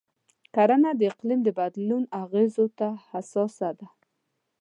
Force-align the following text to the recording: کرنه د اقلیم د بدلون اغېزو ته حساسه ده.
کرنه 0.55 0.91
د 0.99 1.01
اقلیم 1.11 1.39
د 1.43 1.49
بدلون 1.59 2.03
اغېزو 2.21 2.65
ته 2.79 2.87
حساسه 3.09 3.69
ده. 3.79 3.87